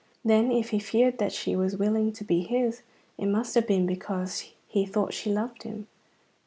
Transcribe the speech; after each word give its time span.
Then, 0.25 0.51
if 0.51 0.69
he 0.71 0.79
feared 0.79 1.19
that 1.19 1.31
she 1.31 1.55
was 1.55 1.77
willing 1.77 2.11
to 2.13 2.23
be 2.23 2.41
his, 2.41 2.81
it 3.19 3.27
must 3.27 3.53
have 3.53 3.67
been 3.67 3.85
because 3.85 4.49
he 4.67 4.83
thought 4.83 5.13
she 5.13 5.31
loved 5.31 5.61
him? 5.61 5.85